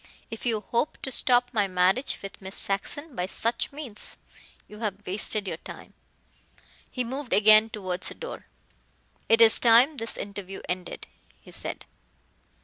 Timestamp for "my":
1.53-1.67